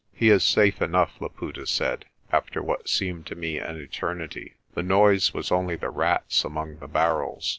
"He 0.15 0.31
is 0.31 0.43
safe 0.43 0.81
enough," 0.81 1.21
Laputa 1.21 1.67
said, 1.67 2.05
after 2.31 2.59
what 2.63 2.89
seemed 2.89 3.27
to 3.27 3.35
me 3.35 3.59
an 3.59 3.75
eternity. 3.79 4.55
"The 4.73 4.81
noise 4.81 5.31
was 5.31 5.51
only 5.51 5.75
the 5.75 5.91
rats 5.91 6.43
among 6.43 6.79
the 6.79 6.87
barrels." 6.87 7.47